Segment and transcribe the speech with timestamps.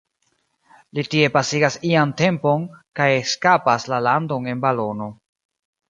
[0.99, 2.65] Li tie pasigas ian tempon,
[3.01, 5.17] kaj eskapas la landon en balono.